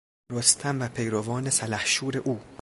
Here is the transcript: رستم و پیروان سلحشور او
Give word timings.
رستم 0.31 0.81
و 0.81 0.87
پیروان 0.87 1.49
سلحشور 1.49 2.17
او 2.17 2.39